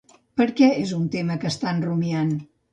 [0.39, 2.37] Per què és un tema que estan rumiant?